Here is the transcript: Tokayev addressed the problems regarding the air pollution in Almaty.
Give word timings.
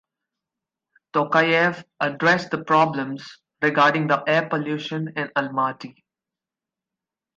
Tokayev 1.13 1.83
addressed 1.99 2.49
the 2.49 2.63
problems 2.63 3.37
regarding 3.61 4.07
the 4.07 4.23
air 4.27 4.49
pollution 4.49 5.09
in 5.15 5.27
Almaty. 5.35 6.01